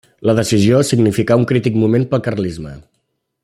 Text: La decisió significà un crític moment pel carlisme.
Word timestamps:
La 0.27 0.33
decisió 0.37 0.79
significà 0.91 1.37
un 1.41 1.45
crític 1.53 1.77
moment 1.85 2.07
pel 2.15 2.25
carlisme. 2.29 2.75